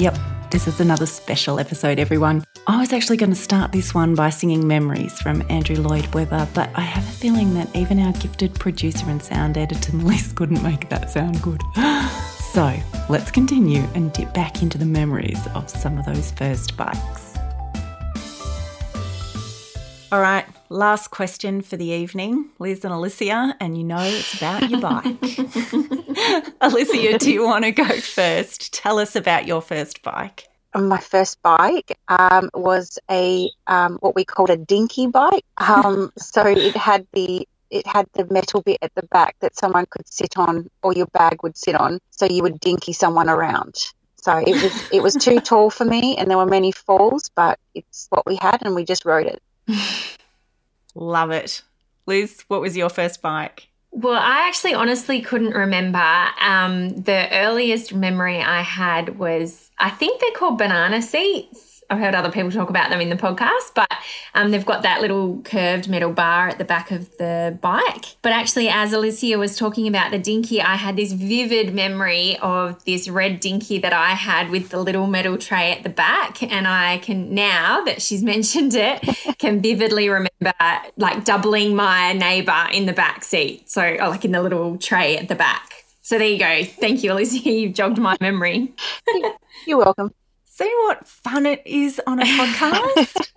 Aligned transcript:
Yep, 0.00 0.16
this 0.50 0.66
is 0.66 0.80
another 0.80 1.04
special 1.04 1.60
episode, 1.60 1.98
everyone. 1.98 2.42
I 2.66 2.80
was 2.80 2.90
actually 2.90 3.18
going 3.18 3.34
to 3.34 3.36
start 3.36 3.70
this 3.70 3.92
one 3.92 4.14
by 4.14 4.30
singing 4.30 4.66
Memories 4.66 5.20
from 5.20 5.42
Andrew 5.50 5.76
Lloyd 5.76 6.06
Webber, 6.14 6.48
but 6.54 6.70
I 6.74 6.80
have 6.80 7.06
a 7.06 7.12
feeling 7.12 7.52
that 7.52 7.68
even 7.76 8.00
our 8.00 8.14
gifted 8.14 8.54
producer 8.54 9.04
and 9.10 9.22
sound 9.22 9.58
editor, 9.58 9.94
Melissa, 9.96 10.34
couldn't 10.34 10.62
make 10.62 10.88
that 10.88 11.10
sound 11.10 11.42
good. 11.42 11.60
So 12.50 12.76
let's 13.08 13.30
continue 13.30 13.82
and 13.94 14.12
dip 14.12 14.34
back 14.34 14.60
into 14.60 14.76
the 14.76 14.84
memories 14.84 15.38
of 15.54 15.70
some 15.70 15.96
of 15.98 16.04
those 16.04 16.32
first 16.32 16.76
bikes. 16.76 17.36
All 20.10 20.20
right, 20.20 20.44
last 20.70 21.10
question 21.10 21.60
for 21.60 21.76
the 21.76 21.86
evening, 21.86 22.48
Liz 22.58 22.84
and 22.84 22.94
Alicia, 22.94 23.54
and 23.60 23.76
you 23.76 23.84
know 23.84 24.00
it's 24.00 24.34
about 24.34 24.70
your 24.70 24.80
bike. 24.80 25.04
Alicia, 26.60 27.18
do 27.18 27.30
you 27.30 27.44
want 27.44 27.64
to 27.64 27.72
go 27.72 28.00
first? 28.00 28.72
Tell 28.72 28.98
us 28.98 29.14
about 29.16 29.46
your 29.46 29.60
first 29.60 30.02
bike. 30.02 30.48
My 30.74 30.98
first 30.98 31.42
bike 31.42 31.98
um, 32.08 32.48
was 32.54 32.98
a 33.10 33.50
um, 33.66 33.98
what 34.00 34.14
we 34.14 34.24
called 34.24 34.50
a 34.50 34.56
dinky 34.56 35.08
bike. 35.08 35.44
Um, 35.58 36.12
so 36.16 36.46
it 36.46 36.76
had 36.76 37.06
the 37.12 37.46
it 37.70 37.86
had 37.86 38.06
the 38.14 38.26
metal 38.30 38.62
bit 38.62 38.78
at 38.82 38.94
the 38.94 39.06
back 39.08 39.36
that 39.40 39.56
someone 39.56 39.86
could 39.90 40.08
sit 40.08 40.38
on 40.38 40.70
or 40.82 40.92
your 40.92 41.06
bag 41.06 41.42
would 41.42 41.56
sit 41.56 41.74
on 41.74 42.00
so 42.10 42.26
you 42.26 42.42
would 42.42 42.58
dinky 42.60 42.92
someone 42.92 43.28
around 43.28 43.92
so 44.16 44.36
it 44.36 44.60
was 44.60 44.90
it 44.92 45.02
was 45.02 45.14
too 45.14 45.38
tall 45.40 45.70
for 45.70 45.84
me 45.84 46.16
and 46.16 46.28
there 46.28 46.36
were 46.36 46.46
many 46.46 46.72
falls 46.72 47.30
but 47.34 47.58
it's 47.74 48.08
what 48.10 48.26
we 48.26 48.36
had 48.36 48.60
and 48.62 48.74
we 48.74 48.84
just 48.84 49.04
rode 49.04 49.26
it 49.26 49.40
love 50.94 51.30
it 51.30 51.62
liz 52.06 52.44
what 52.48 52.60
was 52.60 52.76
your 52.76 52.88
first 52.88 53.22
bike 53.22 53.68
well, 53.92 54.14
I 54.14 54.46
actually 54.46 54.74
honestly 54.74 55.20
couldn't 55.20 55.52
remember. 55.52 55.98
Um, 56.40 56.90
the 56.90 57.28
earliest 57.32 57.92
memory 57.92 58.40
I 58.40 58.62
had 58.62 59.18
was 59.18 59.70
I 59.78 59.90
think 59.90 60.20
they're 60.20 60.30
called 60.30 60.58
banana 60.58 61.02
seats. 61.02 61.69
I've 61.90 61.98
heard 61.98 62.14
other 62.14 62.30
people 62.30 62.52
talk 62.52 62.70
about 62.70 62.88
them 62.88 63.00
in 63.00 63.08
the 63.08 63.16
podcast, 63.16 63.74
but 63.74 63.90
um, 64.34 64.52
they've 64.52 64.64
got 64.64 64.82
that 64.82 65.00
little 65.00 65.42
curved 65.42 65.88
metal 65.88 66.12
bar 66.12 66.48
at 66.48 66.58
the 66.58 66.64
back 66.64 66.92
of 66.92 67.16
the 67.18 67.58
bike. 67.60 68.16
But 68.22 68.30
actually, 68.32 68.68
as 68.68 68.92
Alicia 68.92 69.36
was 69.38 69.56
talking 69.56 69.88
about 69.88 70.12
the 70.12 70.18
dinky, 70.18 70.62
I 70.62 70.76
had 70.76 70.94
this 70.94 71.12
vivid 71.12 71.74
memory 71.74 72.38
of 72.40 72.84
this 72.84 73.08
red 73.08 73.40
dinky 73.40 73.78
that 73.78 73.92
I 73.92 74.10
had 74.10 74.50
with 74.50 74.68
the 74.68 74.80
little 74.80 75.08
metal 75.08 75.36
tray 75.36 75.72
at 75.72 75.82
the 75.82 75.88
back. 75.88 76.42
And 76.44 76.68
I 76.68 76.98
can 76.98 77.34
now 77.34 77.82
that 77.84 78.00
she's 78.00 78.22
mentioned 78.30 78.74
it, 78.74 79.02
can 79.38 79.60
vividly 79.60 80.08
remember 80.08 80.54
like 80.96 81.24
doubling 81.24 81.74
my 81.74 82.12
neighbor 82.12 82.66
in 82.72 82.86
the 82.86 82.92
back 82.92 83.24
seat. 83.24 83.68
So, 83.68 83.96
oh, 84.00 84.10
like 84.10 84.24
in 84.24 84.30
the 84.30 84.42
little 84.42 84.78
tray 84.78 85.16
at 85.16 85.28
the 85.28 85.34
back. 85.34 85.84
So 86.02 86.18
there 86.18 86.28
you 86.28 86.38
go. 86.38 86.64
Thank 86.64 87.02
you, 87.02 87.12
Alicia. 87.12 87.38
You've 87.50 87.74
jogged 87.74 87.98
my 87.98 88.16
memory. 88.20 88.72
You're 89.66 89.78
welcome. 89.78 90.12
See 90.60 90.74
what 90.82 91.08
fun 91.08 91.46
it 91.46 91.62
is 91.64 92.02
on 92.06 92.20
a 92.20 92.24
podcast? 92.24 93.30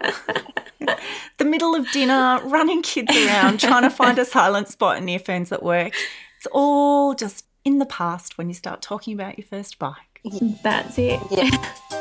the 1.37 1.45
middle 1.45 1.73
of 1.73 1.89
dinner, 1.91 2.41
running 2.43 2.81
kids 2.81 3.15
around, 3.15 3.61
trying 3.61 3.83
to 3.83 3.89
find 3.89 4.19
a 4.19 4.25
silent 4.25 4.67
spot 4.67 4.97
in 4.97 5.07
earphones 5.07 5.47
that 5.47 5.63
work. 5.63 5.93
It's 6.35 6.47
all 6.51 7.13
just 7.13 7.45
in 7.63 7.79
the 7.79 7.85
past 7.85 8.37
when 8.37 8.49
you 8.49 8.53
start 8.53 8.81
talking 8.81 9.13
about 9.13 9.37
your 9.37 9.47
first 9.47 9.79
bike. 9.79 10.19
That's 10.63 10.97
it. 10.97 11.21
Yeah. 11.31 11.99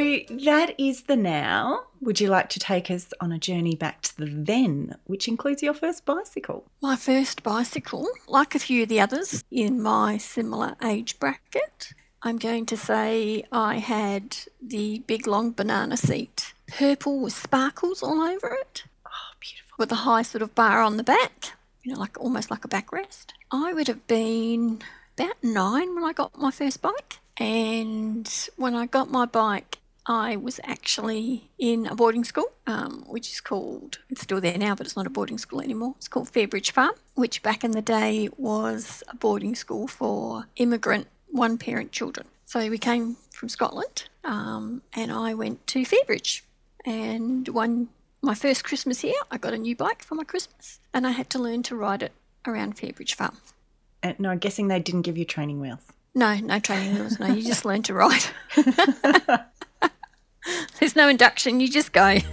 So 0.00 0.20
that 0.46 0.74
is 0.78 1.02
the 1.02 1.16
now. 1.16 1.82
Would 2.00 2.22
you 2.22 2.28
like 2.28 2.48
to 2.50 2.58
take 2.58 2.90
us 2.90 3.12
on 3.20 3.32
a 3.32 3.38
journey 3.38 3.74
back 3.74 4.00
to 4.02 4.16
the 4.16 4.24
then, 4.24 4.96
which 5.04 5.28
includes 5.28 5.62
your 5.62 5.74
first 5.74 6.06
bicycle? 6.06 6.64
My 6.80 6.96
first 6.96 7.42
bicycle, 7.42 8.08
like 8.26 8.54
a 8.54 8.58
few 8.58 8.84
of 8.84 8.88
the 8.88 8.98
others 8.98 9.44
in 9.50 9.82
my 9.82 10.16
similar 10.16 10.74
age 10.82 11.18
bracket, 11.18 11.92
I'm 12.22 12.38
going 12.38 12.64
to 12.66 12.78
say 12.78 13.44
I 13.52 13.74
had 13.74 14.38
the 14.62 15.00
big 15.00 15.26
long 15.26 15.50
banana 15.50 15.98
seat, 15.98 16.54
purple 16.66 17.20
with 17.20 17.34
sparkles 17.34 18.02
all 18.02 18.22
over 18.22 18.54
it. 18.54 18.84
Oh, 19.04 19.32
beautiful. 19.38 19.74
With 19.76 19.92
a 19.92 20.06
high 20.06 20.22
sort 20.22 20.40
of 20.40 20.54
bar 20.54 20.80
on 20.80 20.96
the 20.96 21.04
back, 21.04 21.52
you 21.82 21.92
know, 21.92 22.00
like 22.00 22.18
almost 22.18 22.50
like 22.50 22.64
a 22.64 22.68
backrest. 22.68 23.32
I 23.50 23.74
would 23.74 23.88
have 23.88 24.06
been 24.06 24.80
about 25.18 25.44
nine 25.44 25.94
when 25.94 26.04
I 26.04 26.14
got 26.14 26.38
my 26.38 26.50
first 26.50 26.80
bike. 26.80 27.18
And 27.36 28.30
when 28.56 28.74
I 28.74 28.84
got 28.84 29.10
my 29.10 29.24
bike, 29.24 29.78
I 30.06 30.36
was 30.36 30.58
actually 30.64 31.50
in 31.58 31.86
a 31.86 31.94
boarding 31.94 32.24
school, 32.24 32.50
um, 32.66 33.04
which 33.06 33.30
is 33.30 33.40
called, 33.40 33.98
it's 34.08 34.22
still 34.22 34.40
there 34.40 34.56
now, 34.58 34.74
but 34.74 34.86
it's 34.86 34.96
not 34.96 35.06
a 35.06 35.10
boarding 35.10 35.38
school 35.38 35.60
anymore. 35.60 35.94
It's 35.98 36.08
called 36.08 36.32
Fairbridge 36.32 36.70
Farm, 36.70 36.94
which 37.14 37.42
back 37.42 37.64
in 37.64 37.72
the 37.72 37.82
day 37.82 38.28
was 38.36 39.02
a 39.08 39.16
boarding 39.16 39.54
school 39.54 39.86
for 39.86 40.46
immigrant 40.56 41.06
one 41.28 41.58
parent 41.58 41.92
children. 41.92 42.26
So 42.46 42.68
we 42.68 42.78
came 42.78 43.16
from 43.30 43.48
Scotland 43.48 44.08
um, 44.24 44.82
and 44.92 45.12
I 45.12 45.34
went 45.34 45.66
to 45.68 45.84
Fairbridge. 45.84 46.42
And 46.84 47.46
one, 47.48 47.88
my 48.22 48.34
first 48.34 48.64
Christmas 48.64 49.00
here, 49.00 49.14
I 49.30 49.38
got 49.38 49.54
a 49.54 49.58
new 49.58 49.76
bike 49.76 50.02
for 50.02 50.14
my 50.14 50.24
Christmas 50.24 50.80
and 50.92 51.06
I 51.06 51.10
had 51.10 51.30
to 51.30 51.38
learn 51.38 51.62
to 51.64 51.76
ride 51.76 52.02
it 52.02 52.12
around 52.46 52.76
Fairbridge 52.76 53.14
Farm. 53.14 53.36
Uh, 54.02 54.14
no, 54.18 54.30
I'm 54.30 54.38
guessing 54.38 54.68
they 54.68 54.80
didn't 54.80 55.02
give 55.02 55.18
you 55.18 55.24
training 55.24 55.60
wheels. 55.60 55.86
No, 56.14 56.34
no 56.36 56.58
training 56.58 56.94
wheels. 56.94 57.20
No, 57.20 57.26
you 57.26 57.42
just 57.42 57.64
learn 57.66 57.82
to 57.84 57.94
ride. 57.94 58.24
There's 60.80 60.96
no 60.96 61.08
induction, 61.08 61.60
you 61.60 61.68
just 61.68 61.92
go. 61.92 62.18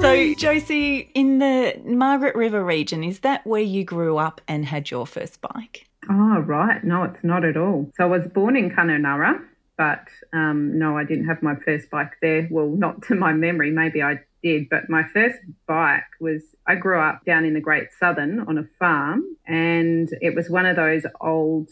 so, 0.00 0.34
Josie, 0.34 1.10
in 1.14 1.38
the 1.38 1.80
Margaret 1.84 2.34
River 2.34 2.64
region, 2.64 3.04
is 3.04 3.20
that 3.20 3.46
where 3.46 3.60
you 3.60 3.84
grew 3.84 4.16
up 4.16 4.40
and 4.48 4.64
had 4.64 4.90
your 4.90 5.06
first 5.06 5.42
bike? 5.42 5.86
Oh, 6.08 6.38
right. 6.38 6.82
No, 6.82 7.04
it's 7.04 7.22
not 7.22 7.44
at 7.44 7.58
all. 7.58 7.92
So, 7.98 8.04
I 8.04 8.06
was 8.06 8.26
born 8.26 8.56
in 8.56 8.70
Kununurra, 8.70 9.44
but 9.76 10.08
um, 10.32 10.78
no, 10.78 10.96
I 10.96 11.04
didn't 11.04 11.26
have 11.26 11.42
my 11.42 11.56
first 11.66 11.90
bike 11.90 12.12
there. 12.22 12.48
Well, 12.50 12.68
not 12.68 13.02
to 13.02 13.14
my 13.14 13.34
memory. 13.34 13.70
Maybe 13.70 14.02
I 14.02 14.20
did, 14.42 14.68
but 14.68 14.88
my 14.88 15.04
first 15.12 15.38
bike 15.66 16.04
was 16.20 16.42
I 16.66 16.74
grew 16.74 17.00
up 17.00 17.24
down 17.24 17.44
in 17.44 17.54
the 17.54 17.60
Great 17.60 17.88
Southern 17.98 18.40
on 18.40 18.58
a 18.58 18.64
farm, 18.78 19.24
and 19.46 20.08
it 20.20 20.34
was 20.34 20.50
one 20.50 20.66
of 20.66 20.76
those 20.76 21.04
old 21.20 21.68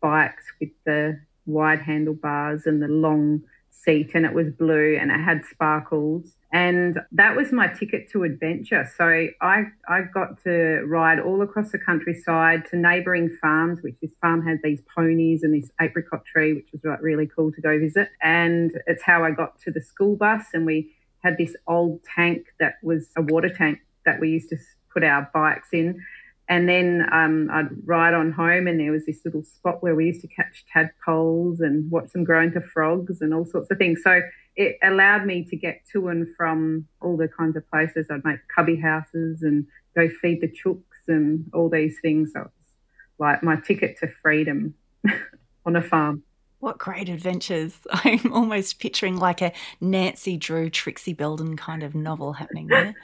bikes 0.00 0.44
with 0.60 0.70
the 0.84 1.20
wide 1.46 1.80
handlebars 1.80 2.66
and 2.66 2.82
the 2.82 2.88
long 2.88 3.42
seat, 3.70 4.10
and 4.14 4.24
it 4.24 4.32
was 4.32 4.50
blue 4.50 4.96
and 5.00 5.10
it 5.10 5.20
had 5.20 5.44
sparkles. 5.44 6.34
And 6.52 7.00
that 7.10 7.34
was 7.34 7.50
my 7.50 7.66
ticket 7.66 8.08
to 8.12 8.22
adventure. 8.22 8.88
So 8.96 9.26
I, 9.42 9.64
I 9.88 10.02
got 10.02 10.40
to 10.44 10.84
ride 10.86 11.18
all 11.18 11.42
across 11.42 11.72
the 11.72 11.78
countryside 11.78 12.64
to 12.70 12.76
neighbouring 12.76 13.36
farms, 13.42 13.80
which 13.82 13.96
this 14.00 14.12
farm 14.20 14.46
had 14.46 14.60
these 14.62 14.80
ponies 14.94 15.42
and 15.42 15.52
this 15.52 15.70
apricot 15.80 16.24
tree, 16.24 16.54
which 16.54 16.68
was 16.72 16.80
really 17.00 17.26
cool 17.26 17.50
to 17.50 17.60
go 17.60 17.76
visit. 17.80 18.08
And 18.22 18.70
it's 18.86 19.02
how 19.02 19.24
I 19.24 19.32
got 19.32 19.58
to 19.62 19.72
the 19.72 19.80
school 19.80 20.14
bus, 20.14 20.44
and 20.54 20.64
we 20.64 20.92
had 21.24 21.38
this 21.38 21.56
old 21.66 22.00
tank 22.04 22.46
that 22.60 22.74
was 22.82 23.08
a 23.16 23.22
water 23.22 23.48
tank 23.48 23.80
that 24.04 24.20
we 24.20 24.30
used 24.30 24.50
to 24.50 24.58
put 24.92 25.02
our 25.02 25.28
bikes 25.34 25.68
in. 25.72 26.00
And 26.46 26.68
then 26.68 27.06
um, 27.10 27.48
I'd 27.50 27.68
ride 27.86 28.12
on 28.12 28.30
home, 28.30 28.66
and 28.66 28.78
there 28.78 28.92
was 28.92 29.06
this 29.06 29.24
little 29.24 29.42
spot 29.42 29.82
where 29.82 29.94
we 29.94 30.06
used 30.06 30.20
to 30.20 30.28
catch 30.28 30.66
tadpoles 30.70 31.60
and 31.60 31.90
watch 31.90 32.12
them 32.12 32.22
grow 32.22 32.42
into 32.42 32.60
frogs 32.60 33.22
and 33.22 33.32
all 33.32 33.46
sorts 33.46 33.70
of 33.70 33.78
things. 33.78 34.02
So 34.04 34.20
it 34.54 34.76
allowed 34.82 35.24
me 35.24 35.44
to 35.44 35.56
get 35.56 35.80
to 35.92 36.08
and 36.08 36.26
from 36.36 36.86
all 37.00 37.16
the 37.16 37.28
kinds 37.28 37.56
of 37.56 37.68
places. 37.70 38.08
I'd 38.10 38.24
make 38.24 38.40
cubby 38.54 38.76
houses 38.76 39.42
and 39.42 39.66
go 39.96 40.08
feed 40.20 40.42
the 40.42 40.48
chooks 40.48 41.08
and 41.08 41.50
all 41.54 41.70
these 41.70 41.96
things. 42.02 42.32
So 42.34 42.40
it 42.40 42.44
was 42.44 42.72
like 43.18 43.42
my 43.42 43.56
ticket 43.56 43.98
to 44.00 44.08
freedom 44.22 44.74
on 45.66 45.76
a 45.76 45.82
farm. 45.82 46.22
What 46.64 46.78
great 46.78 47.10
adventures. 47.10 47.76
I'm 47.90 48.32
almost 48.32 48.78
picturing 48.78 49.18
like 49.18 49.42
a 49.42 49.52
Nancy 49.82 50.38
Drew, 50.38 50.70
Trixie 50.70 51.12
Belden 51.12 51.58
kind 51.58 51.82
of 51.82 51.94
novel 51.94 52.32
happening 52.32 52.68
there. 52.68 52.94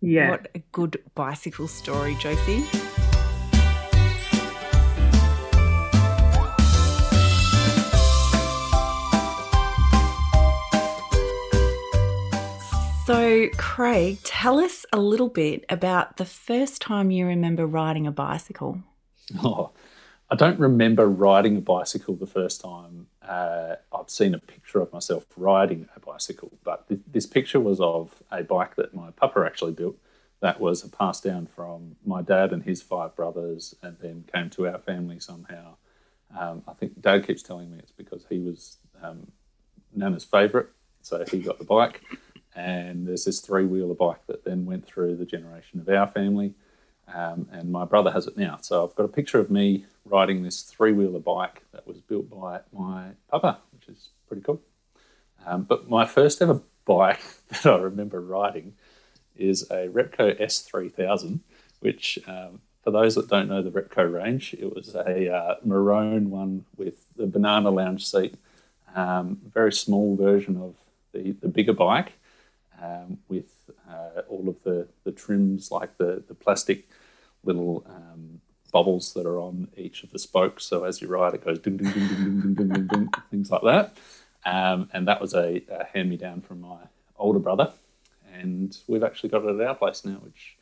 Yeah. 0.00 0.30
What 0.30 0.50
a 0.54 0.60
good 0.72 0.96
bicycle 1.14 1.68
story, 1.68 2.16
Josie. 2.18 2.64
So, 13.04 13.48
Craig, 13.58 14.18
tell 14.24 14.58
us 14.58 14.86
a 14.94 14.98
little 14.98 15.28
bit 15.28 15.66
about 15.68 16.16
the 16.16 16.24
first 16.24 16.80
time 16.80 17.10
you 17.10 17.26
remember 17.26 17.66
riding 17.66 18.06
a 18.06 18.12
bicycle. 18.12 18.80
Oh, 19.44 19.72
I 20.30 20.34
don't 20.34 20.60
remember 20.60 21.08
riding 21.08 21.56
a 21.56 21.60
bicycle 21.60 22.14
the 22.14 22.26
first 22.26 22.60
time. 22.60 23.06
Uh, 23.26 23.76
I've 23.92 24.10
seen 24.10 24.34
a 24.34 24.38
picture 24.38 24.80
of 24.80 24.92
myself 24.92 25.24
riding 25.36 25.88
a 25.96 26.00
bicycle, 26.00 26.52
but 26.64 26.86
th- 26.88 27.00
this 27.06 27.26
picture 27.26 27.60
was 27.60 27.80
of 27.80 28.22
a 28.30 28.42
bike 28.42 28.76
that 28.76 28.94
my 28.94 29.10
papa 29.10 29.42
actually 29.46 29.72
built. 29.72 29.96
That 30.40 30.60
was 30.60 30.82
passed 30.82 31.24
down 31.24 31.46
from 31.46 31.96
my 32.04 32.20
dad 32.22 32.52
and 32.52 32.62
his 32.62 32.82
five 32.82 33.16
brothers, 33.16 33.74
and 33.82 33.96
then 34.00 34.24
came 34.32 34.50
to 34.50 34.68
our 34.68 34.78
family 34.78 35.18
somehow. 35.18 35.76
Um, 36.38 36.62
I 36.68 36.74
think 36.74 37.00
Dad 37.00 37.26
keeps 37.26 37.42
telling 37.42 37.70
me 37.70 37.78
it's 37.78 37.90
because 37.90 38.26
he 38.28 38.38
was 38.38 38.76
um, 39.02 39.32
Nana's 39.94 40.24
favourite, 40.24 40.66
so 41.00 41.24
he 41.30 41.38
got 41.38 41.58
the 41.58 41.64
bike. 41.64 42.02
And 42.54 43.06
there's 43.06 43.24
this 43.24 43.40
three 43.40 43.64
wheeler 43.64 43.94
bike 43.94 44.26
that 44.26 44.44
then 44.44 44.66
went 44.66 44.84
through 44.84 45.16
the 45.16 45.24
generation 45.24 45.80
of 45.80 45.88
our 45.88 46.06
family. 46.06 46.54
Um, 47.14 47.48
and 47.52 47.70
my 47.70 47.84
brother 47.84 48.10
has 48.10 48.26
it 48.26 48.36
now. 48.36 48.58
So 48.60 48.84
I've 48.84 48.94
got 48.94 49.04
a 49.04 49.08
picture 49.08 49.38
of 49.38 49.50
me 49.50 49.86
riding 50.04 50.42
this 50.42 50.62
three 50.62 50.92
wheeler 50.92 51.20
bike 51.20 51.62
that 51.72 51.86
was 51.86 51.98
built 52.00 52.28
by 52.28 52.60
my 52.72 53.10
papa, 53.30 53.58
which 53.72 53.88
is 53.88 54.10
pretty 54.26 54.42
cool. 54.42 54.60
Um, 55.46 55.62
but 55.62 55.88
my 55.88 56.04
first 56.04 56.42
ever 56.42 56.60
bike 56.84 57.20
that 57.48 57.66
I 57.66 57.78
remember 57.78 58.20
riding 58.20 58.74
is 59.36 59.62
a 59.70 59.88
Repco 59.88 60.38
S3000, 60.40 61.40
which, 61.80 62.18
um, 62.26 62.60
for 62.82 62.90
those 62.90 63.14
that 63.14 63.28
don't 63.28 63.48
know 63.48 63.62
the 63.62 63.70
Repco 63.70 64.12
range, 64.12 64.54
it 64.58 64.74
was 64.74 64.94
a 64.94 65.32
uh, 65.32 65.54
maroon 65.64 66.30
one 66.30 66.64
with 66.76 67.04
the 67.16 67.26
banana 67.26 67.70
lounge 67.70 68.06
seat, 68.06 68.34
um, 68.94 69.38
very 69.52 69.72
small 69.72 70.16
version 70.16 70.56
of 70.56 70.74
the, 71.12 71.32
the 71.32 71.48
bigger 71.48 71.72
bike 71.72 72.12
um, 72.82 73.18
with 73.28 73.70
uh, 73.88 74.22
all 74.28 74.48
of 74.48 74.56
the, 74.64 74.88
the 75.04 75.12
trims 75.12 75.70
like 75.70 75.96
the, 75.98 76.22
the 76.26 76.34
plastic 76.34 76.88
little 77.44 77.84
um, 77.88 78.40
bubbles 78.72 79.14
that 79.14 79.26
are 79.26 79.38
on 79.38 79.68
each 79.76 80.02
of 80.02 80.10
the 80.10 80.18
spokes. 80.18 80.64
So 80.64 80.84
as 80.84 81.00
you 81.00 81.08
ride, 81.08 81.34
it 81.34 81.44
goes 81.44 81.58
ding, 81.58 81.76
ding, 81.76 81.92
ding, 81.92 82.08
ding, 82.08 82.16
ding, 82.16 82.40
ding, 82.40 82.54
ding, 82.54 82.68
ding, 82.68 82.86
ding, 82.86 83.10
things 83.30 83.50
like 83.50 83.62
that. 83.62 83.96
Um, 84.44 84.88
and 84.92 85.06
that 85.08 85.20
was 85.20 85.34
a, 85.34 85.62
a 85.70 85.84
hand 85.84 86.10
me 86.10 86.16
down 86.16 86.40
from 86.40 86.60
my 86.60 86.78
older 87.16 87.38
brother. 87.38 87.72
And 88.32 88.76
we've 88.86 89.02
actually 89.02 89.30
got 89.30 89.44
it 89.44 89.60
at 89.60 89.66
our 89.66 89.74
place 89.74 90.04
now, 90.04 90.16
which 90.16 90.56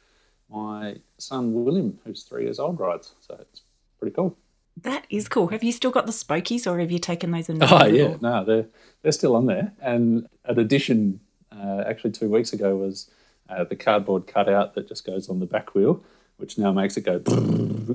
my 0.51 0.97
son 1.19 1.65
William, 1.65 1.99
who's 2.05 2.23
three 2.23 2.45
years 2.45 2.59
old, 2.59 2.79
rides. 2.79 3.13
So 3.21 3.37
it's 3.41 3.63
pretty 3.99 4.15
cool. 4.15 4.37
That 4.83 5.07
is 5.09 5.29
cool. 5.29 5.49
Have 5.49 5.65
you 5.65 5.73
still 5.73 5.91
got 5.91 6.07
the 6.07 6.13
spokies, 6.13 6.71
or 6.71 6.79
have 6.79 6.91
you 6.91 6.99
taken 6.99 7.31
those? 7.31 7.49
And 7.49 7.63
oh 7.63 7.87
yeah, 7.87 8.17
no, 8.21 8.45
they're 8.45 8.67
they're 9.03 9.13
still 9.13 9.35
on 9.35 9.47
there. 9.47 9.73
And 9.81 10.29
an 10.45 10.59
addition, 10.59 11.21
uh, 11.51 11.85
actually 11.87 12.13
two 12.13 12.29
weeks 12.29 12.53
ago, 12.53 12.77
was 12.77 13.11
uh, 13.49 13.65
the 13.65 13.77
cardboard 13.77 14.27
cutout 14.27 14.75
that 14.75 14.87
just 14.87 15.07
goes 15.07 15.31
on 15.31 15.41
the 15.41 15.47
back 15.47 15.75
wheel, 15.75 16.05
which 16.37 16.59
now 16.59 16.73
makes 16.73 16.97
it 16.97 17.03
go 17.03 17.23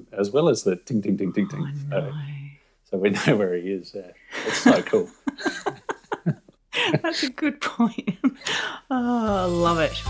as 0.12 0.32
well 0.32 0.50
as 0.50 0.64
the 0.64 0.76
ting 0.76 1.02
ting 1.02 1.18
ting 1.18 1.34
ting 1.34 1.48
ting. 1.48 1.74
Oh, 1.92 2.00
no. 2.00 2.12
so, 2.86 2.92
so 2.92 2.98
we 2.98 3.10
know 3.10 3.38
where 3.38 3.56
he 3.56 3.72
is. 3.72 3.94
Yeah. 3.94 4.12
It's 4.48 4.60
so 4.60 4.82
cool. 4.84 5.10
That's 7.02 7.24
a 7.24 7.30
good 7.30 7.62
point. 7.62 8.18
oh, 8.90 9.36
I 9.38 9.46
love 9.46 9.80
it. 9.80 10.02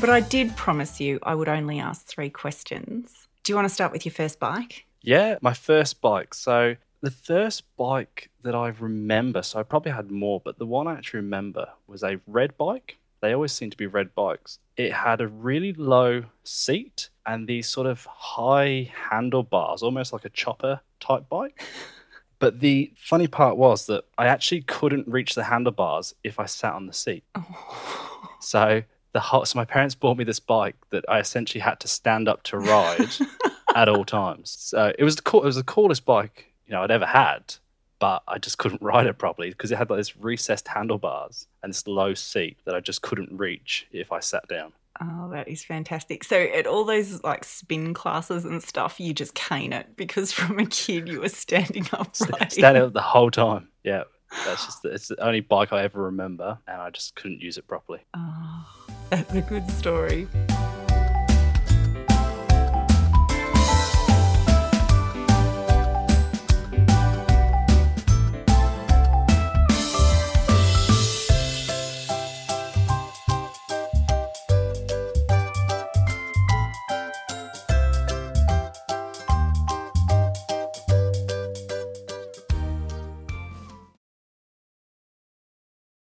But 0.00 0.10
I 0.10 0.20
did 0.20 0.54
promise 0.54 1.00
you 1.00 1.18
I 1.22 1.34
would 1.34 1.48
only 1.48 1.80
ask 1.80 2.04
three 2.06 2.28
questions. 2.28 3.26
Do 3.44 3.52
you 3.52 3.56
want 3.56 3.68
to 3.68 3.74
start 3.74 3.92
with 3.92 4.06
your 4.06 4.12
first 4.12 4.40
bike? 4.40 4.86
Yeah, 5.02 5.36
my 5.42 5.52
first 5.52 6.00
bike. 6.00 6.32
So 6.32 6.76
the 7.02 7.10
first 7.10 7.64
bike 7.76 8.30
that 8.42 8.54
I 8.54 8.68
remember, 8.68 9.42
so 9.42 9.60
I 9.60 9.62
probably 9.62 9.92
had 9.92 10.10
more, 10.10 10.40
but 10.42 10.58
the 10.58 10.64
one 10.64 10.86
I 10.86 10.94
actually 10.94 11.20
remember 11.20 11.68
was 11.86 12.02
a 12.02 12.18
red 12.26 12.56
bike. 12.56 12.96
They 13.20 13.34
always 13.34 13.52
seem 13.52 13.68
to 13.68 13.76
be 13.76 13.86
red 13.86 14.14
bikes. 14.14 14.60
It 14.78 14.94
had 14.94 15.20
a 15.20 15.28
really 15.28 15.74
low 15.74 16.24
seat 16.42 17.10
and 17.26 17.46
these 17.46 17.68
sort 17.68 17.86
of 17.86 18.06
high 18.06 18.90
handlebars, 19.10 19.82
almost 19.82 20.14
like 20.14 20.24
a 20.24 20.30
chopper 20.30 20.80
type 20.98 21.28
bike. 21.28 21.62
But 22.40 22.60
the 22.60 22.92
funny 22.96 23.26
part 23.26 23.56
was 23.56 23.86
that 23.86 24.04
I 24.18 24.26
actually 24.26 24.62
couldn't 24.62 25.08
reach 25.08 25.34
the 25.34 25.44
handlebars 25.44 26.14
if 26.22 26.38
I 26.38 26.44
sat 26.44 26.74
on 26.74 26.86
the 26.86 26.92
seat. 26.92 27.24
Oh. 27.34 28.36
So 28.40 28.82
the 29.14 29.20
whole, 29.20 29.46
so 29.46 29.58
my 29.58 29.64
parents 29.64 29.94
bought 29.94 30.18
me 30.18 30.24
this 30.24 30.40
bike 30.40 30.76
that 30.90 31.04
I 31.08 31.20
essentially 31.20 31.60
had 31.60 31.80
to 31.80 31.88
stand 31.88 32.28
up 32.28 32.42
to 32.44 32.58
ride 32.58 33.08
at 33.74 33.88
all 33.88 34.04
times. 34.04 34.50
So 34.50 34.92
it 34.98 35.04
was 35.04 35.16
the 35.16 35.22
cool, 35.22 35.42
it 35.42 35.46
was 35.46 35.56
the 35.56 35.64
coolest 35.64 36.04
bike 36.04 36.52
you 36.66 36.72
know 36.72 36.82
I'd 36.82 36.90
ever 36.90 37.06
had, 37.06 37.54
but 37.98 38.22
I 38.28 38.38
just 38.38 38.58
couldn't 38.58 38.82
ride 38.82 39.06
it 39.06 39.18
properly 39.18 39.50
because 39.50 39.70
it 39.70 39.78
had 39.78 39.90
like 39.90 39.98
this 39.98 40.16
recessed 40.16 40.68
handlebars 40.68 41.46
and 41.62 41.72
this 41.72 41.86
low 41.86 42.14
seat 42.14 42.58
that 42.64 42.74
I 42.74 42.80
just 42.80 43.02
couldn't 43.02 43.36
reach 43.36 43.86
if 43.92 44.12
I 44.12 44.20
sat 44.20 44.46
down. 44.48 44.72
Oh, 45.00 45.28
that 45.32 45.48
is 45.48 45.64
fantastic. 45.64 46.22
So 46.22 46.38
at 46.38 46.66
all 46.66 46.84
those 46.84 47.22
like 47.24 47.44
spin 47.44 47.94
classes 47.94 48.44
and 48.44 48.62
stuff, 48.62 49.00
you 49.00 49.12
just 49.12 49.34
cane 49.34 49.72
it 49.72 49.96
because 49.96 50.32
from 50.32 50.58
a 50.58 50.66
kid 50.66 51.08
you 51.08 51.20
were 51.20 51.28
standing 51.28 51.86
up. 51.92 52.14
Standing 52.16 52.82
up 52.82 52.92
the 52.92 53.00
whole 53.02 53.30
time. 53.30 53.68
Yeah. 53.82 54.04
That's 54.44 54.64
just 54.64 54.84
it's 54.84 55.08
the 55.08 55.24
only 55.24 55.40
bike 55.40 55.72
I 55.72 55.82
ever 55.82 56.02
remember 56.02 56.58
and 56.66 56.80
I 56.80 56.90
just 56.90 57.14
couldn't 57.14 57.40
use 57.40 57.56
it 57.56 57.68
properly. 57.68 58.00
Oh, 58.16 58.66
That's 59.28 59.32
the 59.32 59.42
good 59.42 59.70
story. 59.70 60.26